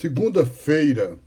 Segunda-feira, 0.00 1.18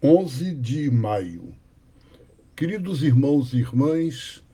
11 0.00 0.54
de 0.54 0.88
maio. 0.88 1.52
Queridos 2.54 3.02
irmãos 3.02 3.52
e 3.52 3.56
irmãs, 3.56 4.44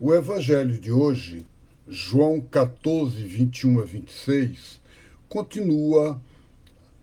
o 0.00 0.12
evangelho 0.12 0.76
de 0.76 0.90
hoje, 0.90 1.46
João 1.86 2.40
14, 2.40 3.22
21 3.22 3.78
a 3.78 3.84
26, 3.84 4.80
continua 5.28 6.20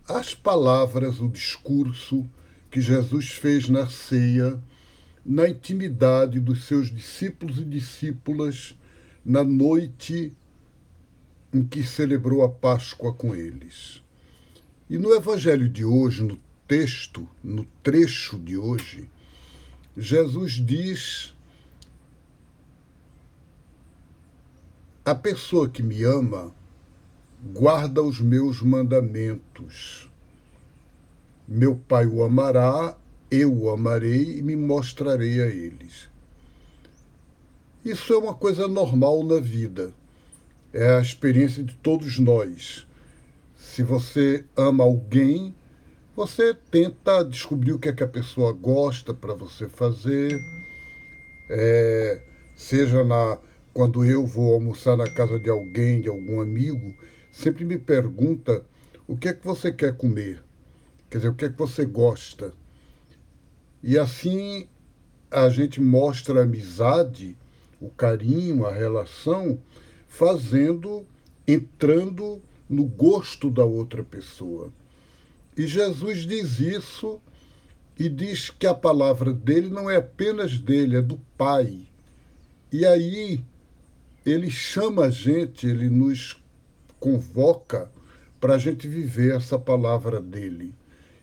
as 0.05 0.36
palavras, 0.36 1.21
o 1.21 1.30
discurso 1.30 2.30
que 2.70 2.82
Jesus 2.82 3.30
fez 3.30 3.70
na 3.70 3.88
ceia, 3.88 4.61
na 5.25 5.48
intimidade 5.48 6.38
dos 6.41 6.66
seus 6.66 6.93
discípulos 6.93 7.59
e 7.59 7.64
discípulas, 7.64 8.75
na 9.23 9.41
noite 9.41 10.36
em 11.54 11.63
que 11.63 11.84
celebrou 11.84 12.43
a 12.43 12.50
Páscoa 12.50 13.13
com 13.13 13.36
eles. 13.36 14.02
E 14.89 14.98
no 14.98 15.13
evangelho 15.13 15.67
de 15.67 15.84
hoje, 15.84 16.23
no 16.23 16.39
texto, 16.67 17.27
no 17.44 17.66
trecho 17.84 18.38
de 18.38 18.58
hoje, 18.58 19.09
Jesus 19.98 20.53
diz: 20.53 21.34
A 25.03 25.16
pessoa 25.16 25.67
que 25.67 25.81
me 25.81 26.03
ama 26.03 26.53
guarda 27.53 28.03
os 28.03 28.20
meus 28.20 28.61
mandamentos. 28.61 30.09
Meu 31.47 31.75
Pai 31.75 32.05
o 32.05 32.23
amará, 32.23 32.95
eu 33.31 33.52
o 33.52 33.70
amarei 33.72 34.38
e 34.38 34.41
me 34.41 34.55
mostrarei 34.55 35.41
a 35.41 35.47
eles. 35.47 36.09
Isso 37.84 38.13
é 38.13 38.17
uma 38.17 38.36
coisa 38.36 38.67
normal 38.67 39.23
na 39.23 39.39
vida 39.39 39.94
é 40.73 40.96
a 40.96 41.02
experiência 41.02 41.64
de 41.64 41.76
todos 41.76 42.20
nós. 42.20 42.88
Se 43.55 43.84
você 43.84 44.46
ama 44.55 44.84
alguém, 44.84 45.55
você 46.16 46.54
tenta 46.54 47.23
descobrir 47.23 47.73
o 47.73 47.80
que 47.80 47.89
é 47.89 47.94
que 47.94 48.03
a 48.03 48.08
pessoa 48.08 48.52
gosta 48.52 49.14
para 49.14 49.34
você 49.34 49.67
fazer. 49.70 50.39
É, 51.50 52.22
seja 52.56 53.03
na 53.03 53.38
quando 53.73 54.03
eu 54.03 54.26
vou 54.26 54.56
almoçar 54.56 54.98
na 54.98 55.09
casa 55.09 55.39
de 55.39 55.50
alguém, 55.50 56.02
de 56.02 56.09
algum 56.09 56.42
amigo, 56.42 56.94
sempre 57.31 57.64
me 57.64 57.78
pergunta 57.78 58.66
o 59.08 59.16
que 59.16 59.30
é 59.30 59.33
que 59.33 59.45
você 59.45 59.72
quer 59.72 59.95
comer, 59.95 60.44
quer 61.09 61.20
dizer, 61.20 61.30
o 61.30 61.36
que 61.36 61.45
é 61.45 61.50
que 61.50 61.58
você 61.58 61.86
gosta. 61.86 62.54
E 63.81 63.98
assim 63.98 64.67
a 65.31 65.48
gente 65.50 65.80
mostra 65.80 66.42
a 66.42 66.44
amizade, 66.44 67.38
o 67.80 67.89
carinho, 67.89 68.66
a 68.66 68.73
relação, 68.73 69.59
fazendo, 70.09 71.05
entrando 71.47 72.41
no 72.67 72.83
gosto 72.83 73.49
da 73.49 73.63
outra 73.63 74.03
pessoa. 74.03 74.73
E 75.55 75.65
Jesus 75.65 76.25
diz 76.25 76.59
isso 76.59 77.21
e 77.97 78.09
diz 78.09 78.49
que 78.49 78.67
a 78.67 78.73
palavra 78.73 79.31
dele 79.31 79.69
não 79.69 79.89
é 79.89 79.97
apenas 79.97 80.57
dele, 80.57 80.97
é 80.97 81.02
do 81.02 81.17
Pai. 81.37 81.87
E 82.71 82.85
aí 82.85 83.43
ele 84.25 84.52
chama 84.52 85.05
a 85.05 85.09
gente, 85.09 85.65
ele 85.65 85.89
nos 85.89 86.37
convoca 86.99 87.89
para 88.39 88.55
a 88.55 88.57
gente 88.57 88.87
viver 88.87 89.35
essa 89.35 89.57
palavra 89.57 90.19
dele. 90.19 90.73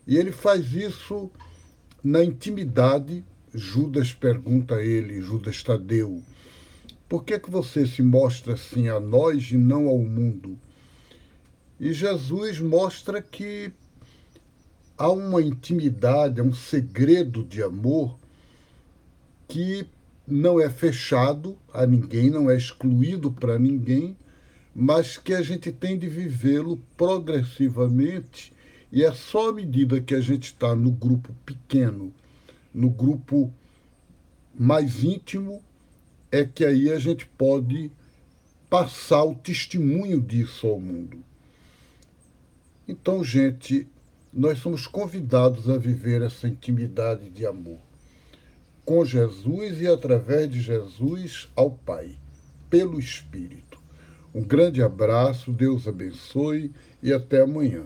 E 0.07 0.17
ele 0.17 0.33
faz 0.33 0.73
isso 0.73 1.31
na 2.03 2.23
intimidade. 2.23 3.25
Judas 3.55 4.13
pergunta 4.13 4.77
a 4.77 4.85
ele, 4.85 5.23
Judas 5.23 5.63
Tadeu, 5.63 6.23
por 7.09 7.25
que, 7.25 7.39
que 7.39 7.51
você 7.51 7.87
se 7.87 8.03
mostra 8.03 8.55
assim 8.55 8.89
a 8.89 8.99
nós 8.99 9.51
e 9.51 9.57
não 9.57 9.89
ao 9.89 9.99
mundo? 9.99 10.59
E 11.79 11.93
Jesus 11.93 12.59
mostra 12.61 13.23
que 13.23 13.73
há 14.97 15.11
uma 15.11 15.43
intimidade, 15.43 16.41
há 16.41 16.45
um 16.45 16.55
segredo 16.55 17.45
de 17.45 17.63
amor 17.63 18.19
que 19.47 19.87
não 20.27 20.59
é 20.59 20.69
fechado 20.69 21.57
a 21.73 21.87
ninguém, 21.87 22.31
não 22.31 22.51
é 22.51 22.57
excluído 22.57 23.31
para 23.31 23.59
ninguém, 23.59 24.17
mas 24.75 25.17
que 25.17 25.33
a 25.33 25.43
gente 25.43 25.71
tem 25.71 25.99
de 25.99 26.09
vivê-lo 26.09 26.83
progressivamente 26.97 28.53
e 28.91 29.05
é 29.05 29.13
só 29.13 29.51
à 29.51 29.53
medida 29.53 30.01
que 30.01 30.15
a 30.15 30.21
gente 30.21 30.45
está 30.47 30.75
no 30.75 30.91
grupo 30.91 31.35
pequeno, 31.45 32.13
no 32.73 32.89
grupo 32.89 33.53
mais 34.59 35.05
íntimo, 35.05 35.63
é 36.31 36.45
que 36.45 36.65
aí 36.65 36.91
a 36.91 36.99
gente 36.99 37.27
pode 37.27 37.91
passar 38.69 39.25
o 39.25 39.35
testemunho 39.35 40.21
disso 40.21 40.67
ao 40.67 40.81
mundo. 40.81 41.23
Então, 42.89 43.23
gente, 43.23 43.87
nós 44.33 44.59
somos 44.59 44.87
convidados 44.87 45.69
a 45.69 45.77
viver 45.77 46.23
essa 46.23 46.47
intimidade 46.47 47.31
de 47.31 47.47
amor 47.47 47.79
com 48.87 49.05
Jesus 49.05 49.81
e 49.81 49.89
através 49.89 50.49
de 50.49 50.61
Jesus 50.61 51.49
ao 51.57 51.73
Pai, 51.73 52.17
pelo 52.71 53.01
Espírito. 53.01 53.83
Um 54.33 54.45
grande 54.45 54.81
abraço, 54.81 55.53
Deus 55.53 55.89
abençoe 55.89 56.73
e 57.03 57.13
até 57.13 57.43
amanhã. 57.43 57.85